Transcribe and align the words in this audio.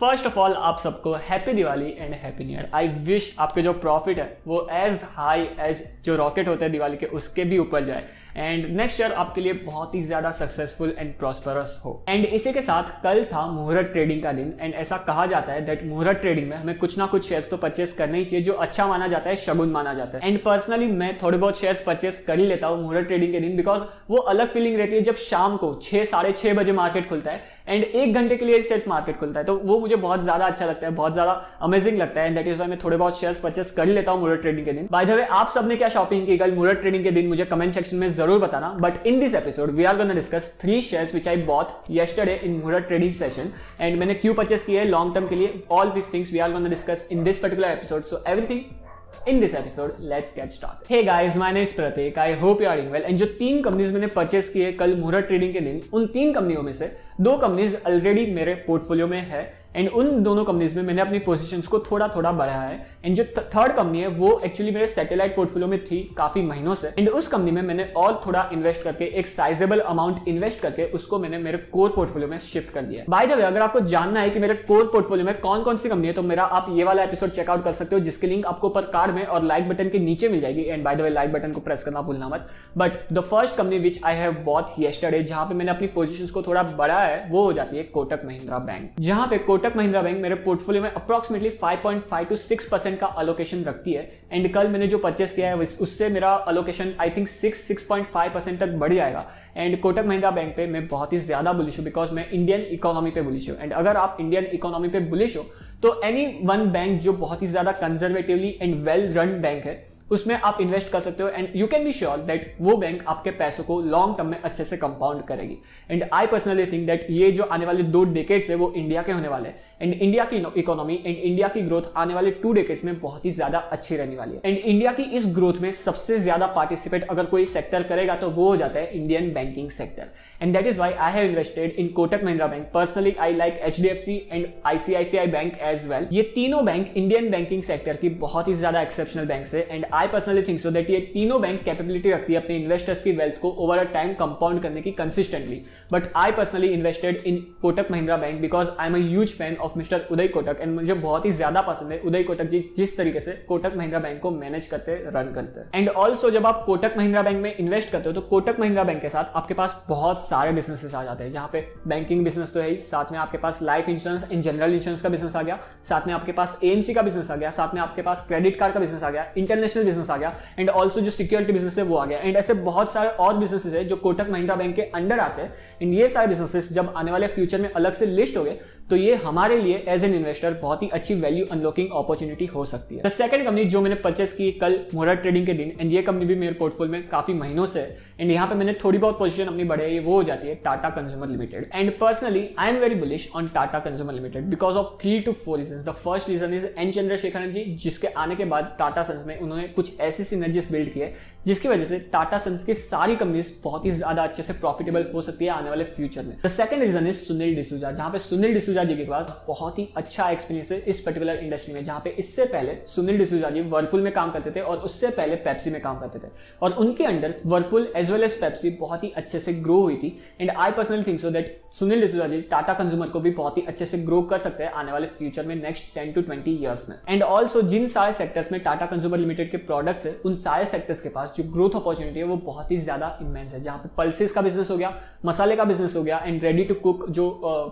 First 0.00 0.26
of 0.26 0.38
all 0.38 0.52
आप 0.58 0.78
सबको 0.80 1.12
happy 1.24 1.52
Diwali 1.52 1.90
and 1.98 2.14
happy 2.14 2.44
new 2.44 2.54
year 2.54 2.68
I 2.74 2.86
wish 3.04 3.34
आपके 3.40 3.62
जो 3.62 3.72
प्रॉफिट 3.74 4.18
है, 4.18 4.26
वो 4.46 4.66
एज 4.72 5.00
हाई 5.10 5.42
एज 5.60 5.82
जो 6.04 6.16
रॉकेट 6.16 6.48
होते 6.48 6.64
हैं 6.64 6.72
दिवाली 6.72 6.96
के, 6.96 7.06
उसके 7.08 7.44
भी 7.44 7.58
ऊपर 7.58 7.84
जाए। 7.84 8.04
एंड 8.36 8.66
नेक्स्ट 8.76 9.00
ईयर 9.00 9.12
आपके 9.12 9.40
लिए 9.40 9.52
बहुत 9.54 9.94
ही 9.94 10.00
ज़्यादा 10.02 10.30
सक्सेसफुल 10.30 10.94
एंड 10.98 11.12
प्रॉस्परस 11.18 11.80
हो। 11.84 11.92
एंड 12.08 12.24
इसी 12.26 12.52
के 12.52 12.62
साथ 12.62 12.90
कल 13.02 13.22
था 13.24 13.46
मुहूर्त 13.48 13.92
ट्रेडिंग 13.92 14.22
का 14.22 14.32
दिन 14.32 14.52
एंड 14.60 14.74
ऐसा 14.74 14.96
कहा 15.06 15.26
जाता 15.26 15.52
है 15.52 15.64
दैट 15.66 15.84
मुहूर्त 15.84 16.18
ट्रेडिंग 16.18 16.48
में 16.48 16.56
हमें 16.56 16.76
कुछ 16.78 16.98
ना 16.98 17.06
कुछ 17.06 17.28
शेयर्स 17.28 17.50
तो 17.50 17.56
परचेस 17.56 17.94
करना 17.98 18.16
ही 18.16 18.24
चाहिए, 18.24 18.44
जो 18.44 18.52
अच्छा 18.54 18.86
माना 18.86 19.08
जाता 19.08 19.30
है, 19.30 19.36
शगुन 19.36 19.70
माना 19.70 19.94
जाता 19.94 20.18
है। 20.18 20.28
एंड 20.28 20.42
पर्सनली 20.44 20.86
मैं 20.88 21.16
थोड़े 21.22 21.38
बहुत 21.38 21.58
शेयर्स 21.58 21.82
परचेस 21.82 22.22
कर 22.26 22.38
ही 22.38 22.46
लेता 22.46 22.66
हूँ 22.66 22.80
मुहूर्त 22.80 23.06
ट्रेडिंग 23.06 23.32
के 23.32 23.40
दिन 23.40 23.56
बिकॉज़ 23.56 23.82
वो 24.10 24.16
अलग 24.18 24.50
फीलिंग 24.50 24.76
रहती 24.76 24.96
है 24.96 25.02
जब 25.02 25.16
शाम 25.20 25.56
को 25.56 25.74
छह, 25.82 26.04
साढ़े 26.04 26.32
छह 26.32 26.54
बजे 26.54 26.72
मार्केट 26.72 27.08
खुलता 27.08 27.30
है 27.30 27.42
एंड 27.68 27.84
एक 27.84 28.14
घंटे 28.14 28.36
के 28.36 28.44
लिए 28.44 28.62
सिर्फ़ 28.64 28.88
मार्केट 28.88 29.18
खुलता 29.18 29.40
है। 29.40 29.46
तो 29.46 29.56
वो 29.56 29.82
मुझे 29.84 29.96
बहुत 29.96 30.22
ज़्यादा 30.22 30.46
अच्छा 30.46 30.66
लगता 30.66 30.86
है, 30.86 30.92
बहुत 30.94 31.12
ज़्यादा 31.12 31.32
अमेजिंग 31.62 31.98
लगता 31.98 32.20
है 32.20 32.34
दैट 32.34 32.46
इज़ 32.48 32.62
मैं 32.64 32.78
थोड़े 32.84 32.96
बहुत 32.96 33.18
शेयर्स 33.20 33.40
परचेस 33.40 33.70
कर 33.76 33.86
लेता 33.86 34.12
हूँ 34.12 34.20
मुहूर्त 34.20 34.40
ट्रेडिंग 34.42 34.66
के 34.66 34.72
दिन। 34.72 34.88
बाय 34.90 35.04
द 35.04 35.10
वे 35.10 35.24
आप 35.38 35.48
सबने 35.54 35.76
क्या 35.76 35.88
शॉपिंग 35.88 36.26
की 36.26 36.36
कल 36.38 36.52
मुहूर्त 36.52 36.80
ट्रेडिंग 36.80 37.04
के 37.04 37.10
दिन, 37.10 37.28
मुझे 37.28 37.44
कमेंट 37.46 37.72
सेक्शन 37.72 37.96
में 37.96 38.08
ज़रूर 38.10 38.38
बताना। 38.40 38.68
But 38.80 39.06
in 39.06 39.20
this 39.20 39.34
episode 39.34 39.70
we 39.72 39.84
are 39.84 39.96
gonna 39.96 40.14
discuss 40.14 40.56
three 40.60 40.80
shares 40.82 41.14
which 41.14 41.28
I 41.28 41.42
bought 41.50 41.90
yesterday 41.90 42.40
in 42.44 42.56
muhurat 42.56 42.86
trading 42.88 43.12
session 43.14 43.50
and 43.80 43.98
मैंने 43.98 44.14
क्यों 44.14 44.34
परचेस 44.34 44.64
किए 44.64 44.84
लॉन्ग 44.84 45.14
टर्म 45.14 45.26
के 45.28 45.36
लिए 45.36 45.62
all 45.72 45.90
this 45.98 46.12
things 46.14 46.32
we 46.32 46.38
are 46.38 46.52
gonna 46.52 46.68
discuss 46.68 47.08
in 47.12 47.24
this 47.24 47.38
particular 47.40 47.68
episode 47.70 48.02
so 48.04 48.24
everything 48.28 48.82
in 49.30 49.38
this 49.40 49.52
episode, 49.54 49.92
let's 50.12 50.32
get 50.36 50.52
started. 50.52 50.88
Hey 50.88 50.98
guys, 51.04 51.36
my 51.42 51.50
name 51.56 51.66
is 51.66 51.72
pratik. 51.72 52.16
I 52.18 52.32
hope 52.40 52.62
you 52.62 52.66
are 52.70 52.74
doing 52.76 52.90
well. 52.94 53.04
And 53.10 53.18
जो 53.18 53.26
तीन 53.38 53.62
companies 53.62 53.92
मैंने 53.92 54.06
purchase 54.16 54.48
किए 54.52 54.72
कल 54.80 54.94
मुहूर्त 54.96 55.26
trading 55.26 55.52
के 55.52 55.60
दिन, 55.60 55.80
उन 55.92 56.06
तीन 56.16 56.32
कंपनियों 56.32 56.62
में 56.62 56.72
से 56.72 56.90
दो 57.20 57.36
कंपनीज़ 57.36 57.76
ऑलरेडी 57.86 58.26
मेरे 58.34 58.54
पोर्टफोलियो 58.66 59.06
में 59.06 59.20
है। 59.20 59.42
एंड 59.76 59.88
उन 59.90 60.22
दोनों 60.22 60.44
कंपनीज़ 60.44 60.76
में 60.76 60.82
मैंने 60.82 61.00
अपनी 61.02 61.18
पोजीशन 61.20 61.60
को 61.60 61.78
थोड़ा 61.80 62.08
थोड़ा 62.08 62.32
बढ़ाया 62.32 62.60
है। 62.60 62.86
एंड 63.04 63.16
जो 63.16 63.24
थर्ड 63.24 63.72
कंपनी 63.72 64.00
है, 64.00 64.08
वो 64.08 64.38
एक्चुअली 64.44 64.72
मेरे 64.72 64.86
सैटेलाइट 64.86 65.34
पोर्टफोलियो 65.36 65.68
में 65.68 65.84
थी 65.84 66.00
काफ़ी 66.16 66.42
महीनों 66.42 66.74
से। 66.74 66.92
एंड 66.98 67.08
उस 67.10 67.28
कंपनी 67.28 67.50
में 67.50 67.60
मैंने 67.62 67.84
और 67.96 68.20
थोड़ा 68.26 68.48
इन्वेस्ट 68.52 68.82
करके, 68.82 69.04
एक 69.04 69.26
साइजेबल 69.26 69.80
अमाउंट 69.80 70.28
इन्वेस्ट 70.28 70.60
करके, 70.60 70.84
उसको 70.94 71.18
मैंने 71.18 71.38
मेरे 71.38 71.58
कोर 71.72 71.92
पोर्टफोलियो 71.96 72.28
में 72.28 72.38
शिफ्ट 72.40 72.72
कर 72.74 72.82
दिया 72.82 73.04
बाय 73.08 73.26
द 73.26 73.32
वे 73.32 73.42
अगर 73.42 73.62
आपको 73.62 73.80
जानना 73.82 74.20
है 74.20 74.30
कि 74.30 74.40
मेरे 74.40 74.54
कोर 74.56 74.84
पोर्टफोलियो 74.92 75.26
में 75.26 75.40
कौन 75.40 75.62
कौन 75.62 75.76
सी 75.76 75.88
कंपनी 75.88 76.06
है 76.06 76.12
तो 76.12 76.22
मेरा 76.22 76.44
आप 76.44 76.66
ये 76.70 76.84
वाला 76.84 77.02
एपिसोड 77.02 77.30
चेकआउट 77.30 77.64
कर 77.64 77.72
सकते 77.72 77.96
हो, 77.96 78.00
जिसकी 78.00 78.26
लिंक 78.26 78.46
आपको 78.46 78.68
ऊपर 78.68 78.82
कार्ड 78.92 79.14
में 79.14 79.24
और 79.24 79.42
लाइक 79.42 79.68
बटन 79.68 79.88
के 79.88 79.98
नीचे 79.98 80.28
मिल 80.28 80.40
जाएगी। 80.40 80.62
And 80.62 80.84
by 80.84 80.96
the 80.96 81.00
way 81.00 81.10
like 81.10 81.32
button 81.32 81.52
को 81.52 81.60
प्रेस 81.60 81.84
करना 81.84 82.02
भूलना 82.02 82.28
मत। 82.28 82.46
But 82.76 83.12
the 83.12 83.20
first 83.22 83.56
company 83.56 83.78
which 83.78 84.00
I 84.04 84.16
have 84.16 84.36
bought 84.44 84.78
yesterday 84.78 85.22
जहाँ 85.22 85.46
पे 85.46 85.54
मैंने 85.54 85.70
अपनी 85.70 85.86
पोजीशंस 85.88 86.30
को 86.30 86.42
थोड़ा 86.42 86.62
बढ़ाया 86.62 87.06
है, 87.06 87.28
वो 87.30 87.44
हो 87.44 87.52
जाती 87.52 87.76
है 87.76 87.82
कोटक 87.84 88.22
महिंद्रा 88.24 88.58
बैंक। 88.60 88.90
जहाँ 89.00 89.26
पे 89.28 89.38
कोटक 89.40 89.63
महिंद्रा 89.76 90.02
बैंक 90.02 90.18
मेरे 90.20 90.34
पोर्टफोलियो 90.36 90.82
में 90.82 90.90
अप्रोक्सीमेटली 90.90 91.50
5.5 91.58 92.28
टू 92.28 92.36
6 92.36 92.68
परसेंट 92.70 92.98
का 93.00 93.06
अलोकेशन 93.06 93.62
रखती 93.64 93.92
है। 93.92 94.02
एंड 94.32 94.52
कल 94.54 94.68
मैंने 94.68 94.86
जो 94.86 94.98
परचेस 94.98 95.34
किया 95.34 95.48
है 95.48 95.56
उससे 95.56 96.08
मेरा 96.08 96.32
अलोकेशन 96.48 96.92
आई 97.00 97.10
थिंक 97.10 97.28
6 97.30 97.54
6.5 97.62 98.28
परसेंट 98.34 98.58
तक 98.60 98.74
बढ़ 98.78 98.94
जाएगा। 98.94 99.26
एंड 99.56 99.80
कोटक 99.80 100.04
महिंद्रा 100.04 100.30
बैंक 100.32 100.54
पे 100.56 100.66
मैं 100.66 100.86
बहुत 100.88 101.12
ही 101.12 101.18
ज़्यादा 101.20 101.52
बुलिश 101.52 101.78
हूँ 101.78 101.84
बिकॉज़ 101.84 102.12
मैं 102.12 102.28
इंडियन 102.30 102.60
इकोनॉमी 102.72 103.10
पे 103.10 103.22
बुलिश 103.22 103.48
हूँ। 103.50 103.56
एंड 103.58 103.72
अगर 103.72 103.96
आप 103.96 104.16
इंडियन 104.20 104.44
इकोनॉमी 104.52 104.88
पे 104.88 105.00
बुलिश 105.08 105.36
हो 105.36 105.46
तो 105.82 106.00
एनी 106.04 106.26
वन 106.42 106.70
बैंक 106.72 107.00
जो 107.00 107.12
बहुत 107.14 107.42
ही 107.42 107.46
ज़्यादा 107.46 107.72
conservatively 107.80 108.56
and 108.62 108.74
well 108.84 109.12
run 109.14 109.40
bank 109.40 109.64
है 109.64 109.82
उसमें 110.10 110.34
आप 110.36 110.58
इन्वेस्ट 110.60 110.90
कर 110.90 111.00
सकते 111.00 111.22
हो 111.22 111.28
and 111.28 111.48
you 111.56 111.66
can 111.66 111.84
be 111.84 111.92
sure 111.92 112.18
that 112.22 112.56
वो 112.60 112.76
बैंक 112.76 113.04
आपके 113.08 113.30
पैसों 113.32 113.64
को 113.64 113.80
लॉन्ग 113.82 114.16
टर्म 114.16 114.28
में 114.28 114.40
अच्छे 114.40 114.64
से 114.64 114.76
कंपाउंड 114.76 115.22
करेगी। 115.22 115.56
And 115.90 116.04
I 116.12 116.26
personally 116.26 116.66
think 116.66 116.86
that 116.86 117.06
ये 117.10 117.30
जो 117.30 117.42
आने 117.44 117.66
वाले 117.66 117.82
दो 117.84 118.02
डेकेट्स 118.06 118.50
है, 118.50 118.56
वो 118.56 118.72
इंडिया 118.76 119.02
के 119.02 119.12
होने 119.12 119.28
वाले 119.28 119.48
हैं। 119.48 119.56
एंड 119.80 119.94
इंडिया 119.94 120.24
की 120.24 120.42
इकोनॉमी 120.56 120.94
एंड 120.96 121.16
इंडिया 121.16 121.48
की 121.48 121.60
ग्रोथ 121.62 121.82
आने 121.96 122.14
वाले 122.14 122.30
टू 122.32 122.52
डेकेट्स 122.52 122.84
में 122.84 122.98
बहुत 123.00 123.24
ही 123.24 123.30
ज़्यादा 123.30 123.58
अच्छी 123.58 123.96
रहने 123.96 124.16
वाली 124.16 124.34
है। 124.34 124.40
एंड 124.44 124.58
इंडिया 124.58 124.92
की 124.92 125.02
इस 125.16 125.26
ग्रोथ 125.34 125.60
में 125.62 125.70
सबसे 125.74 126.18
ज़्यादा 126.18 126.46
पार्टिसिपेट 126.56 127.08
अगर 127.10 127.26
कोई 127.26 127.44
सेक्टर 127.46 127.82
करेगा 127.84 128.16
तो 128.16 128.30
वो 128.30 128.48
हो 128.48 128.56
जाता 128.56 128.78
है 128.78 128.96
Indian 128.96 129.32
banking 129.34 129.70
sector 129.70 130.10
and 130.42 130.52
that 130.52 130.66
is 130.66 130.80
why 130.80 130.92
I 130.92 131.12
have 131.12 131.28
invested 131.28 131.74
in 131.78 131.88
Kotak 131.92 132.24
Mahindra 132.24 132.46
bank 132.46 132.70
personally 132.74 133.14
I 133.18 133.34
like 133.34 133.58
H 133.62 133.80
D 133.80 133.88
F 133.88 133.98
C 133.98 134.16
and 134.32 134.46
ICICI 134.66 135.26
bank 135.28 135.58
as 135.62 135.88
well 135.88 136.08
ये 136.12 136.22
तीनों 136.34 136.64
बैंक 136.64 136.92
इंडियन 136.96 137.30
बैंकिंग 137.30 137.62
सेक्टर 137.62 137.96
की 137.96 138.08
बहुत 138.20 138.48
ही 138.48 138.54
ज़्यादा 138.54 138.82
एक्सेप्शनल 138.82 139.26
बैंक 139.26 139.46
है। 139.46 139.66
And 139.70 139.86
I 139.94 140.06
personally 140.08 140.42
think 140.42 140.60
so 140.60 140.70
that 140.70 140.90
ये 140.90 140.98
तीनों 141.12 141.40
bank 141.42 141.62
capability 141.64 142.10
रखती 142.10 142.32
है 142.32 142.40
अपने 142.40 142.56
इन्वेस्टर्स 142.56 143.02
की 143.02 143.12
वेल्थ 143.12 143.40
को 143.40 143.50
ओवर 143.58 143.78
अ 143.78 143.82
टाइम 143.92 144.12
कंपाउंड 144.14 144.62
करने 144.62 144.80
की 144.82 144.90
consistently 144.92 145.60
but 145.92 146.08
I 146.16 146.32
personally 146.32 146.68
invested 146.68 147.22
in 147.26 147.36
Kotak 147.62 147.90
Mahindra 147.90 148.16
bank 148.16 148.40
because 148.40 148.70
I 148.80 148.88
am 148.88 148.96
huge 148.96 149.34
fan 149.38 149.56
of 149.56 149.78
mister 149.78 150.06
Uday 150.10 150.28
Kotak 150.28 150.60
and 150.60 150.74
मुझे 150.74 150.94
बहुत 150.94 151.24
ही 151.24 151.30
ज़्यादा 151.32 151.60
पसंद 151.62 151.92
है 151.92 151.98
उदय 152.00 152.22
कोटक 152.22 152.48
जी 152.50 152.60
जिस 152.76 152.96
तरीके 152.96 153.20
से 153.20 153.32
कोटक 153.48 153.76
महिंद्रा 153.76 154.00
बैंक 154.00 154.20
को 154.20 154.30
मैनेज 154.30 154.66
करते 154.66 154.94
रन 155.06 155.32
करते 155.34 155.60
हैं. 155.60 155.70
एंड 155.74 155.88
ऑल्सो 155.88 156.30
जब 156.30 156.46
आप 156.46 156.62
कोटक 156.66 156.94
महिंद्रा 156.98 157.22
बैंक 157.22 157.40
में 157.42 157.56
इन्वेस्ट 157.56 157.90
करते 157.92 158.08
हो 158.08 158.14
तो 158.14 158.20
कोटक 158.28 158.60
महिंद्रा 158.60 158.84
बैंक 158.84 159.00
के 159.02 159.08
साथ 159.08 159.36
आपके 159.36 159.54
पास 159.54 159.84
बहुत 159.88 160.20
सारे 160.20 160.52
बिजनेसेस 160.52 160.94
आ 160.94 161.02
जाते 161.04 161.24
हैं. 161.24 161.30
जहाँ 161.30 161.48
पे 161.52 161.64
बैंकिंग 161.86 162.24
बिज़नेस 162.24 162.52
तो 162.54 162.60
है 162.60 162.68
ही, 162.70 162.76
साथ 162.80 163.12
में 163.12 163.18
आपके 163.18 163.38
पास 163.38 163.58
life 163.62 163.88
insurance 163.88 164.26
in 164.32 164.42
general 164.42 164.74
insurance 164.74 165.02
का 165.02 165.08
बिज़नेस 165.08 165.36
आ 165.36 165.42
गया, 165.42 165.58
साथ 165.84 166.06
में 166.06 166.14
आपके 166.14 166.32
पास 166.32 166.58
एएमसी 166.64 166.94
का 166.94 167.02
बिज़नेस 167.02 167.30
आ 167.30 167.36
गया, 167.36 167.50
साथ 167.52 167.74
में 167.74 167.80
आपके 167.82 168.02
पास 168.02 168.24
क्रेडिट 168.28 168.58
कार्ड 168.58 168.74
का 168.74 168.80
बिज़नेस 168.80 169.02
आ 169.02 169.10
गया 169.10 169.26
इंटरनेशनल 169.36 169.83
बिज़नेस 169.84 170.10
आ 170.10 170.16
गया 170.16 170.34
एंड 170.58 170.70
ऑल्सो 170.70 171.00
जो 171.00 171.10
सिक्योरिटी 171.10 171.52
बिज़नेस 171.52 171.78
है 171.78 171.84
वो 171.84 171.96
आ 171.96 172.04
गया. 172.06 172.18
एंड 172.18 172.36
ऐसे 172.36 172.54
बहुत 172.54 172.92
सारे 172.92 173.08
और 173.08 173.36
बिजनेसेस 173.38 173.74
है 173.74 173.84
जो 173.84 173.96
कोटक 173.98 174.30
महिंद्रा 174.30 174.56
बैंक 174.56 174.76
के 174.76 174.82
अंडर 174.82 175.18
आते 175.20 175.42
हैं. 175.42 175.52
एंड 175.82 175.94
ये 175.94 176.08
सारे 176.08 176.28
बिजनेसेस 176.28 176.72
जब 176.72 176.92
आने 176.96 177.12
वाले 177.12 177.26
फ्यूचर 177.28 177.60
में 177.60 177.70
अलग 177.72 177.92
से 177.94 178.06
लिस्ट 178.06 178.36
हो 178.36 178.44
गए 178.44 178.58
तो 178.90 178.96
ये 178.96 179.14
हमारे 179.16 179.56
लिए 179.58 179.76
एज 179.88 180.02
एन 180.04 180.14
इन्वेस्टर 180.14 180.54
बहुत 180.62 180.82
ही 180.82 180.88
अच्छी 180.90 181.14
वैल्यू 181.16 181.44
अनलॉकिंग 181.52 181.88
अपॉर्चुनिटी 181.96 182.46
हो 182.46 182.64
सकती 182.64 182.96
है. 182.96 183.02
द 183.02 183.08
सेकंड 183.10 183.44
कंपनी 183.44 183.64
जो 183.66 183.80
मैंने 183.80 183.96
परचेस 183.96 184.32
की 184.32 184.50
कल 184.60 184.78
मुहूर्त 184.94 185.20
ट्रेडिंग 185.20 185.46
के 185.46 185.52
दिन 185.54 185.72
एंड 185.80 185.92
ये 185.92 186.02
कंपनी 186.02 186.24
भी 186.26 186.34
मेरे 186.36 186.52
पोर्टफोलियो 186.54 186.92
में 186.92 187.08
काफ़ी 187.08 187.34
महीनों 187.34 187.66
से 187.66 187.80
है. 187.80 187.96
एंड 188.20 188.30
यहाँ 188.30 188.48
पे 188.48 188.54
मैंने 188.54 188.72
थोड़ी 188.84 188.98
बहुत 188.98 189.18
पोजीशन 189.18 189.46
अपनी 189.46 189.64
बढ़ाई 189.64 189.98
वो 190.00 190.14
हो 190.14 190.22
जाती 190.22 190.48
है 190.48 190.54
Tata 190.64 190.90
consumer 190.90 191.28
limited 191.28 191.70
and 191.74 191.90
personally 191.98 192.48
I 192.58 192.70
am 192.70 192.76
very 192.78 192.94
bullish 192.94 193.28
on 193.36 193.48
Tata 193.54 193.78
consumer 193.80 194.14
limited 194.14 194.50
because 194.50 194.76
of 194.76 194.92
three 195.02 195.18
to 195.20 195.32
four 195.34 195.58
reason 195.58 195.82
the 195.84 195.94
first 195.94 196.28
reason 196.28 196.54
is 196.54 196.66
N 196.66 196.92
Chandrasekaran 196.92 197.52
ji 197.52 197.64
जिसके 197.84 198.08
आने 198.18 198.36
के 198.36 198.44
बाद 198.46 198.74
टाटा 198.78 199.02
सन्स 199.02 199.26
में 199.26 199.38
उन्होंने 199.38 199.66
कुछ 199.74 200.00
ऐसी 200.00 200.24
सिनर्जीज 200.24 200.70
बिल्ड 200.72 200.92
की 200.92 201.00
है 201.00 201.12
जिसकी 201.46 201.68
वजह 201.68 201.84
से 201.84 201.98
टाटा 202.12 202.38
सन्स 202.38 202.64
की 202.64 202.74
सारी 202.74 203.16
कंपनीज़ 203.16 203.52
बहुत 203.64 203.84
ही 203.84 203.90
ज़्यादा 203.90 204.22
अच्छे 204.22 204.42
से 204.42 204.52
प्रॉफिटेबल 204.54 205.06
हो 205.14 205.22
सकती 205.22 205.44
है 205.44 205.50
आने 205.50 205.70
वाले 205.70 205.84
फ्यूचर 205.86 206.22
में। 206.22 206.36
The 206.44 206.48
second 206.50 206.82
reason 206.82 207.06
is 207.06 207.16
Sunil 207.18 207.54
D'Souza 207.56 207.90
जहाँ 207.90 208.10
पे 208.10 208.18
सुनील 208.18 208.54
डिसूजा 208.54 208.84
जी 208.84 208.96
के 208.96 209.04
पास 209.04 209.34
बहुत 209.48 209.78
ही 209.78 209.88
अच्छा 209.96 210.28
एक्सपीरियंस 210.30 210.72
है 210.72 210.78
इस 210.80 211.00
पर्टिकुलर 211.00 211.36
इंडस्ट्री 211.36 211.74
में, 211.74 211.84
जहाँ 211.84 212.00
पे 212.04 212.10
इससे 212.18 212.44
पहले 212.46 212.76
सुनील 212.88 213.18
डिसूजा 213.18 213.50
जी 213.50 213.60
वर्लपुल 213.68 214.00
में 214.00 214.12
काम 214.12 214.30
करते 214.30 214.50
थे 214.50 214.60
और 214.62 214.76
उससे 214.80 215.10
पहले 215.10 215.36
पेप्सी 215.38 215.70
में 215.70 215.80
काम 215.82 215.98
करते 216.00 216.18
थे। 216.18 216.30
और 216.62 216.72
उनके 216.74 217.04
under 217.04 217.34
Whirlpool 217.46 217.92
as 217.96 218.10
well 218.10 218.24
as 218.24 218.40
Pepsi 218.40 218.70
बहुत 218.80 219.04
ही 219.04 219.12
अच्छे 219.16 219.40
से 219.40 219.52
ग्रो 219.54 219.80
हुई 219.80 219.96
थी। 219.96 220.16
And 220.40 220.50
I 220.50 220.70
personally 220.72 221.02
think 221.02 221.20
so 221.20 221.30
that 221.30 221.60
Sunil 221.72 222.00
D'Souza 222.00 222.26
ji 222.26 222.40
Tata 222.50 222.74
consumer 222.74 223.08
को 223.08 223.20
भी 223.20 223.30
बहुत 223.32 223.56
ही 223.58 223.62
अच्छे 223.68 223.86
से 223.86 223.98
ग्रो 224.00 224.22
कर 224.24 224.38
सकते 224.38 224.64
हैं 224.64 224.70
आने 224.72 224.92
वाले 224.92 225.06
फ्यूचर 225.18 225.46
में 225.46 225.54
next 225.56 225.94
ten 225.94 226.12
to 226.12 226.22
twenty 226.22 226.50
years 226.52 226.88
में। 226.88 226.96
एंड 227.08 227.22
ऑल्सो 227.22 227.62
जिन 227.64 227.86
सारे 227.88 228.12
सेक्टर्स 228.14 228.52
में 228.52 228.60
टाटा 228.62 228.86
कंज्यूमर 228.86 229.18
लिमिटेड 229.18 229.50
के 229.50 229.56
प्रोडक्ट्स 229.66 230.06
है, 230.06 230.14
उन 230.24 230.34
सारे 230.36 230.64
सेक्टर्स 230.66 231.00
के 231.00 231.08
पास 231.08 231.34
जो 231.36 231.44
ग्रोथ 231.52 231.76
अपॉर्चुनिटी 231.76 232.18
है, 232.18 232.24
वो 232.24 232.36
बहुत 232.36 232.70
ही 232.70 232.76
ज़्यादा 232.78 233.18
इमेंस 233.22 233.52
है। 233.54 233.60
जहाँ 233.62 233.78
पे 233.78 233.88
पल्सेस 233.96 234.32
का 234.32 234.42
बिज़नेस 234.42 234.70
हो 234.70 234.76
गया, 234.76 234.92
मसाले 235.24 235.56
का 235.56 235.64
बिज़नेस 235.64 235.96
हो 235.96 236.02
गया 236.02 236.18
एंड 236.18 236.44
रेडी 236.44 236.64
टू 236.64 236.74
कुक 236.76 237.08
जो 237.10 237.30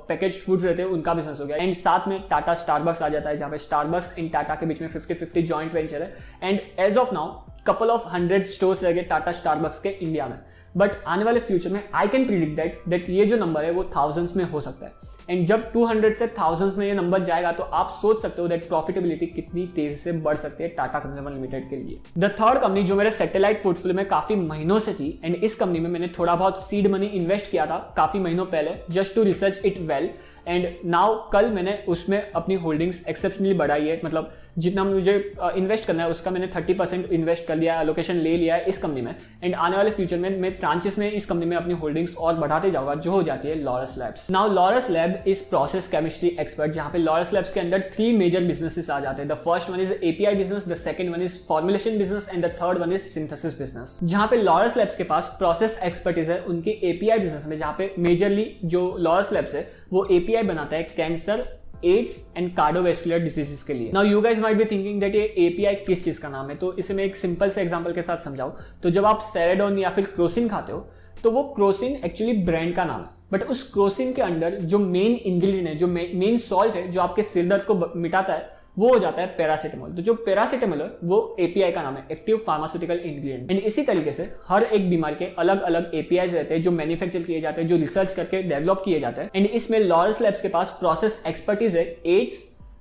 पैकेज 0.09 0.41
फूड्स 0.41 0.65
रहते 0.65 0.83
हैं, 0.83 0.89
उनका 0.91 1.15
बिज़नेस 1.15 1.41
हो 1.41 1.47
गया। 1.47 1.57
एंड 1.57 1.75
साथ 1.77 2.09
में 2.09 2.21
टाटा 2.31 2.55
स्टारबक्स 2.55 3.03
आ 3.03 3.09
जाता 3.09 3.31
है, 3.31 3.37
जहाँ 3.37 3.51
पे 3.51 3.59
स्टारबक्स 3.59 4.15
इन 4.19 4.29
टाटा 4.29 4.55
के 4.55 4.67
बीच 4.67 4.83
में 4.83 4.89
फिफ्टी 4.89 5.15
फिफ्टी 5.15 5.43
जॉइंट 5.45 5.75
वेंचर 5.75 6.03
है। 6.03 6.13
And 6.43 6.61
as 6.81 6.97
of 6.97 7.15
now 7.15 7.41
couple 7.67 7.91
of 7.91 8.09
hundred 8.09 8.43
stores 8.45 8.83
रह 8.85 8.93
गए 8.93 9.03
टाटा 9.05 9.33
स्टारबक्स 9.33 9.81
के 9.81 9.89
इंडिया 9.91 10.27
में। 10.27 10.39
बट 10.75 10.93
आने 11.07 11.25
वाले 11.25 11.41
फ्यूचर 11.41 11.71
में 11.71 11.83
I 11.95 12.09
can 12.09 12.25
predict 12.27 12.57
that 12.57 12.83
that 12.89 13.09
ये 13.11 13.25
जो 13.27 13.37
नंबर 13.37 13.65
है, 13.65 13.71
वो 13.71 13.85
थाउजेंड्स 13.97 14.37
में 14.37 14.45
हो 14.45 14.61
सकता 14.61 14.87
है। 14.87 15.11
एंड 15.29 15.47
जब 15.47 15.71
200 15.73 16.15
से 16.15 16.27
थाउजेंड्स 16.39 16.77
में 16.77 16.87
ये 16.87 16.93
नंबर 16.95 17.23
जाएगा 17.23 17.53
तो 17.53 17.63
आप 17.63 17.91
सोच 17.93 18.23
सकते 18.23 18.43
हो 18.43 18.49
दैट 18.49 18.69
प्रॉफिटेबिलिटी 18.69 19.27
कितनी 19.29 19.67
तेज़ी 19.77 19.95
से 19.95 20.13
बढ़ 20.23 20.37
सकती 20.37 20.63
है 20.63 20.69
टाटा 20.71 20.99
कंज्यूमर 20.99 21.33
लिमिटेड 21.33 21.69
के 21.71 21.77
लिए। 21.77 22.01
द 22.19 22.31
थर्ड 22.41 22.61
कंपनी 22.61 22.83
जो 22.83 22.97
मेरे 22.97 23.11
सैटेलाइट 23.13 23.63
पोर्टफोलियो 23.63 23.97
में 23.97 24.07
काफ़ी 24.09 24.37
महीनों 24.39 24.79
से 24.79 24.95
थी 24.95 25.09
एंड 25.25 25.35
इस 25.35 25.55
कंपनी 25.55 25.81
में 25.81 25.91
मैंने 25.91 26.09
थोड़ा 26.19 26.35
बहुत 26.35 26.63
सीड 26.63 26.91
मनी 26.93 27.07
इन्वेस्ट 27.15 27.51
किया 27.51 27.67
था 27.67 27.79
काफ़ी 27.97 28.21
महीनों 28.21 28.47
पहले 28.47 28.77
just 28.91 29.15
to 29.15 29.23
research 29.23 29.65
it 29.65 29.79
well 29.83 30.11
and 30.49 30.67
now 30.85 31.15
कल 31.31 31.51
मैंने 31.51 31.73
उसमें 31.89 32.33
अपनी 32.33 32.55
होल्डिंग्स 32.55 33.03
एक्सेप्शनली 33.09 33.53
बढ़ाई 33.55 33.87
है। 33.87 34.01
मतलब 34.05 34.33
जितना 34.59 34.85
मुझे 34.85 35.15
इन्वेस्ट 35.57 35.87
करना 35.87 36.03
है, 36.03 36.11
उसका 36.11 36.31
मैंने 36.31 36.47
थर्टी 36.47 36.75
परसेंट 36.75 37.13
इन्वेस्ट 37.13 37.47
कर 37.49 37.57
लिया 37.57 37.79
है 37.79 37.85
लोकेशन 37.87 38.15
ले 38.17 38.37
लिया 38.37 38.55
है 38.55 38.65
इस 38.69 38.79
कंपनी 38.79 39.01
में। 39.01 39.15
एंड 39.43 39.55
आने 39.55 39.77
वाले 39.77 39.91
फ्यूचर 39.91 40.19
में 40.19 40.39
मैं 40.41 40.51
ब्रांचेस 40.59 40.99
में 40.99 41.11
इस 41.11 41.27
कंपनी 41.27 41.47
में 41.47 41.57
अपनी 41.57 41.75
होल्डिंग्स 41.75 42.17
और 42.17 42.35
बढ़ाते 42.37 42.71
जाऊँगा, 42.71 42.95
जो 42.95 43.11
हो 43.11 43.23
जाती 43.23 43.49
है 43.49 43.55
Laurus 43.55 43.95
labs 43.99 44.31
now 44.31 44.53
Laurus 44.53 44.91
lab 44.91 45.12
is 45.27 45.43
process 45.51 45.89
chemistry 45.89 46.29
expert 46.41 46.73
जहाँ 46.73 46.91
पे 46.91 46.99
लॉरस 46.99 47.33
लैब्स 47.33 47.53
के 47.53 47.61
अंदर 47.61 47.81
थ्री 47.95 48.11
मेजर 48.17 48.45
बिजनेसेस 48.45 48.91
आ 48.91 48.99
जाते 49.01 49.23
हैं. 49.23 49.29
The 49.29 49.35
first 49.45 49.71
one 49.71 49.81
is 49.81 49.93
API 49.93 50.35
business 50.35 50.69
the 50.69 50.75
second 50.77 51.15
one 51.15 51.23
is 51.23 51.39
formulation 51.49 51.99
business 51.99 52.29
and 52.35 52.45
the 52.45 52.51
third 52.63 52.79
one 52.79 52.93
is 52.93 53.03
synthesis 53.05 53.59
business 53.59 53.99
जहाँ 54.05 54.27
पे 54.29 54.37
Laurus 54.43 54.77
labs 54.77 54.97
के 54.97 55.05
पास 55.05 55.35
प्रोसेस 55.39 55.79
एक्सपर्टीज 55.85 56.31
है, 56.31 56.39
उनके 56.43 56.79
एपीआई 56.91 57.19
बिज़नेस 57.19 57.47
में, 57.47 57.59
जहाँ 57.59 57.75
पे 57.79 57.95
मेजरली 57.99 58.47
जो 58.67 58.85
लॉरस 58.99 59.33
लैब्स 59.33 59.55
है, 59.55 59.69
वो 59.93 60.07
एपीआई 60.13 60.43
बनाता 60.45 60.77
है 60.77 60.83
cancer 60.97 61.45
AIDS 61.85 62.11
and 62.37 62.51
cardiovascular 62.57 63.19
diseases 63.19 63.63
के 63.63 63.75
लिए. 63.75 63.91
Now 63.95 64.05
you 64.05 64.21
guys 64.21 64.39
might 64.39 64.57
be 64.57 64.65
thinking 64.67 65.01
that 65.01 65.15
ये 65.15 65.23
एपीआई 65.39 65.75
किस 65.87 66.05
चीज़ 66.05 66.21
का 66.23 66.29
नाम 66.29 66.51
है? 66.51 66.57
तो 66.57 66.73
इसे 66.79 66.95
मैं 66.95 67.05
एक 67.05 67.17
सिंपल 67.17 67.51
से 67.51 67.63
एग्जांपल 67.63 67.93
के 67.93 68.03
साथ 68.03 68.17
समझाऊं. 68.25 68.51
तो 68.83 68.91
जब 68.91 69.07
आप 69.07 69.21
सेरेडोन 69.23 69.79
या 69.79 69.91
फिर 69.91 70.05
क्रोसिन 70.15 70.49
खाते 70.49 70.73
हो 70.73 70.87
तो 71.25 71.31
वो 71.31 71.43
क्रोसिन 71.57 72.01
एक्चुअली 72.05 72.33
ब्रांड 72.45 72.75
का 72.75 72.85
नाम 72.85 73.01
है. 73.01 73.07
बट 73.33 73.43
उस 73.45 73.63
क्रोसिन 73.73 74.13
के 74.13 74.23
अंदर 74.23 74.55
जो 74.63 74.79
मेन 74.79 75.13
इंग्रेडिएंट 75.15 75.69
है, 75.69 75.75
जो 75.75 75.87
मेन 75.87 76.37
सॉल्ट 76.39 76.75
है, 76.77 76.91
जो 76.91 77.01
आपके 77.01 77.23
सिर 77.25 77.49
दर्द 77.49 77.63
को 77.63 77.75
मिटाता 77.97 78.33
है, 78.33 78.51
वो 78.79 78.89
हो 78.89 78.99
जाता 78.99 79.23
है 79.23 79.27
पैरासिटामोल 79.39 79.91
तो 79.93 80.03
जो 80.03 80.15
पैरासिटामोल 80.27 80.81
है, 80.81 80.91
वो 81.05 81.37
एपीआई 81.41 81.73
का 81.73 81.83
नाम 81.83 81.95
है 81.95 82.07
एक्टिव 82.13 82.37
फार्मास्यूटिकल 82.47 82.99
इंग्रेडिएंट 82.99 83.51
एंड 83.51 83.61
इसी 83.61 83.83
तरीके 83.83 84.13
से 84.13 84.31
हर 84.49 84.63
एक 84.65 84.89
बीमारी 84.91 85.15
के 85.15 85.25
अलग 85.39 85.63
अलग 85.63 85.91
एपीआई 85.95 86.27
रहते 86.27 86.55
हैं, 86.55 86.63
जो 86.63 86.71
मैन्युफैक्चर 86.71 87.23
किए 87.23 87.41
जाते 87.41 87.61
हैं, 87.61 87.69
जो 87.69 87.77
रिसर्च 87.77 88.13
करके 88.13 88.43
डेवलप 88.43 88.83
किए 88.85 89.01
जाते 89.01 89.21
हैं. 89.21 89.31
एंड 89.35 89.47
इसमें 89.47 89.79
लॉरस 89.81 90.21
लैब्स 90.21 90.41
के 90.41 90.49
पास 90.49 90.77
प्रोसेस 90.81 91.23
एक्सपर्टीज 91.27 91.77
है 91.77 91.85
AIDS 92.09 92.39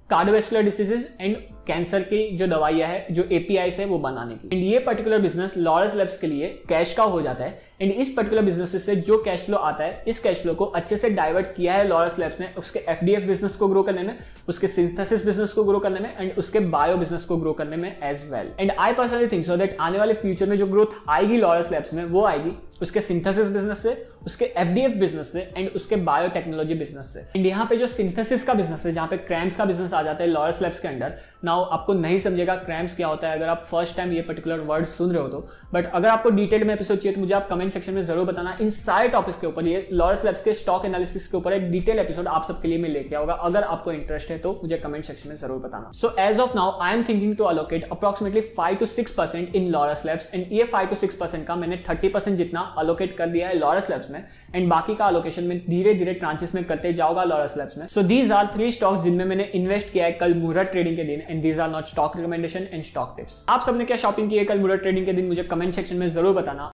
cardiovascular 0.09 0.63
diseases 0.63 1.07
and 1.21 1.35
cancer 1.71 2.01
की 2.03 2.21
जो 2.37 2.47
दवाइयाँ 2.47 2.89
है, 2.89 3.05
जो 3.11 3.27
एपीआई 3.31 3.69
है, 3.71 3.85
वो 3.85 3.97
बनाने 3.99 4.35
की। 4.35 4.55
एंड 4.55 4.63
ये 4.63 4.79
पर्टिकुलर 4.81 5.19
बिज़नेस 5.21 5.57
लॉरस 5.57 5.95
लैब्स 5.95 6.17
के 6.17 6.27
लिए 6.27 6.47
कैश 6.69 6.93
का 6.93 7.03
हो 7.05 7.21
जाता 7.21 7.43
है। 7.43 7.59
एंड 7.81 7.91
इस 7.91 8.13
पर्टिकुलर 8.13 8.41
बिज़नेस 8.41 8.85
से 8.85 8.95
जो 8.97 9.17
कैश 9.23 9.45
फ्लो 9.45 9.57
आता 9.59 9.83
है, 9.83 10.03
इस 10.07 10.19
कैश 10.19 10.41
फ्लो 10.41 10.53
को 10.53 10.65
अच्छे 10.65 10.97
से 10.97 11.09
डाइवर्ट 11.11 11.47
किया 11.55 11.73
है 11.73 11.87
लॉरस 11.87 12.17
लैब्स 12.19 12.39
ने 12.39 12.49
उसके 12.57 12.79
एफडीएफ 12.87 13.23
बिज़नेस 13.23 13.55
को 13.55 13.67
ग्रो 13.67 13.83
करने 13.83 14.03
में, 14.03 14.17
उसके 14.47 14.67
सिंथेसिस 14.69 15.25
बिज़नेस 15.25 15.53
को 15.53 15.63
ग्रो 15.63 15.79
करने 15.79 15.99
में 15.99 16.15
एंड 16.17 16.31
उसके 16.37 16.59
बायो 16.71 16.97
बिज़नेस 16.97 17.25
को 17.25 17.37
ग्रो 17.37 17.53
करने 17.53 17.77
में 17.77 17.95
as 18.03 18.25
well 18.31 18.51
and 18.59 18.71
I 18.71 18.93
personally 18.93 19.27
think 19.27 19.45
so 19.45 19.57
that 19.57 19.77
आने 19.81 19.99
वाले 19.99 20.13
फ्यूचर 20.15 20.49
में 20.49 20.57
जो 20.57 20.67
ग्रोथ 20.67 20.99
आएगी 21.09 21.37
लॉरस 21.37 21.71
लैब्स 21.71 21.93
में, 21.93 22.03
वो 22.05 22.25
आएगी 22.25 22.57
उसके 22.81 23.01
सिंथेसिस 23.01 23.49
बिज़नेस 23.49 23.81
से, 23.83 23.91
उसके 24.25 24.45
एफडीएफ 24.45 24.91
बिज़नेस 24.99 25.31
से 25.33 25.41
एंड 25.57 25.69
उसके 25.69 25.95
बायोटेक्नोलॉजी 25.97 26.75
बिज़नेस 26.75 27.13
से। 27.13 27.19
एंड 27.35 27.45
यहाँ 27.45 27.65
पे 27.65 27.75
जो 27.77 27.87
सिंथेसिस 27.87 28.43
का 28.43 28.53
बिज़नेस 28.53 28.85
है, 28.85 28.91
जहाँ 28.91 29.07
पे 29.07 29.17
क्रैम्स 29.19 29.57
का 29.57 29.65
बिज़नेस 29.65 29.93
आ 29.93 30.01
जाता 30.03 30.23
है 30.23 30.29
लॉरस 30.29 30.61
लैब्स 30.61 30.79
के 30.79 30.87
अंडर 30.87 31.13
नाउ 31.43 31.60
आपको 31.63 31.93
नहीं 31.93 32.17
समझेगा 32.19 32.55
क्रैम्स 32.57 32.95
क्या 32.95 33.07
होता 33.07 33.27
है, 33.27 33.37
अगर 33.37 33.49
आप 33.49 33.59
फ़र्स्ट 33.61 33.95
टाइम 33.97 34.11
ये 34.13 34.21
पर्टिकुलर 34.23 34.59
वर्ड 34.61 34.85
सुन 34.87 35.11
रहे 35.11 35.21
हो 35.21 35.27
तो। 35.29 35.45
बट 35.73 35.91
अगर 35.91 36.07
आपको 36.09 36.29
डिटेल 36.31 36.63
में 36.63 36.73
एपिसोड 36.73 36.97
चाहिए 36.97 37.15
तो 37.15 37.21
मुझे 37.21 37.33
आप 37.35 37.47
कमेंट 37.49 37.71
सेक्शन 37.71 37.93
में 37.93 38.01
ज़रूर 38.03 38.25
बताना। 38.25 38.57
इन 38.61 38.69
सारे 38.71 39.07
टॉपिक्स 39.09 39.39
के 39.39 39.47
ऊपर, 39.47 39.67
ये 39.67 39.87
लॉरस 39.93 40.25
लैब्स 40.25 40.43
के 40.43 40.53
स्टॉक 40.53 40.85
एनालिसिस 40.85 41.27
के 41.27 41.37
ऊपर 41.37 41.53
एक 41.53 41.69
डिटेल 41.71 41.99
एपिसोड 41.99 42.27
आप 42.29 42.45
सबके 42.47 42.67
लिए 42.67 42.77
मैं 42.77 42.89
लेके 42.89 43.15
आऊँगा। 43.15 43.33
अगर 43.33 43.63
आपको 43.65 43.91
इंटरेस्ट 43.91 44.31
है 44.31 44.37
तो 44.39 44.51
मुझे 44.61 44.77
कमेंट 44.79 45.03
सेक्शन 45.05 45.29
में 45.29 45.35
ज़रूर 45.35 45.59
बताना। 45.59 45.91
So 45.93 46.13
as 46.19 46.39
of 46.39 46.55
now 46.55 46.77
I 46.81 46.93
am 46.93 47.03
thinking 47.03 47.35
to 47.35 47.43
allocate 47.45 47.89
approximately 47.91 48.41
five 48.57 48.77
to 48.77 48.85
six 48.87 49.11
percent 49.13 49.55
in 49.55 49.67
Laurus 49.71 50.05
labs 50.05 50.29
and 50.33 50.45
ये 50.51 50.63
फाइव 50.65 50.87
टू 50.89 50.95
सिक्स 50.95 51.15
परसेंट 51.15 51.45
का 51.47 51.55
मैंने 51.55 51.77
थर्टी 51.89 52.09
परसेंट 52.09 52.37
जितना 52.37 52.61
अलोकेट 52.79 53.17
कर 53.17 53.27
दिया 53.29 53.47
है 53.47 53.57
लॉरस 53.57 53.89
लैब्स 53.89 54.09
में 54.11 54.23
एंड 54.55 54.69
बाकी 54.69 54.95
का 54.95 55.05
अलोकेशन 55.05 55.43
में 55.43 55.57
धीरे 55.69 55.93
धीरे 55.93 56.13
ट्रांसिस 56.15 56.55
में 56.55 56.63
करते 56.65 56.93
जाऊँगा 56.93 57.23
लॉरस 57.25 57.57
लैब्स 57.57 57.77
में। 57.77 57.87
So 57.87 58.01
these 58.03 58.31
are 58.31 58.47
three 58.53 58.71
stocks 58.71 59.01
जिनमें 59.03 59.25
मैंने 59.25 59.43
इन्वेस्ट 59.55 59.91
किया 59.93 60.05
है 60.05 60.11
कल 60.13 60.33
मुहूर्त 60.35 60.71
ट्रेडिंग 60.71 60.95
के 60.97 61.03
दिन 61.03 61.21
and 61.21 61.40
these 61.41 61.59
are 61.59 61.69
not 61.69 61.85
stock 61.85 62.17
recommendation 62.17 62.67
and 62.71 62.83
stock 62.83 63.13
tips 63.17 63.43
आप 63.49 63.61
सबने 63.61 63.85
क्या 63.85 63.97
शॉपिंग 63.97 64.29
की 64.29 64.37
है? 64.37 64.43
कल 64.45 64.59
मुहूर्त 64.59 64.81
ट्रेडिंग 64.81 65.05
के 65.05 65.13
दिन 65.13 65.27
मुझे 65.27 65.43
कमेंट 65.45 65.73
सेक्शन 65.73 65.95
में 65.95 66.07
ज़रूर 66.09 66.35
बताना। 66.35 66.69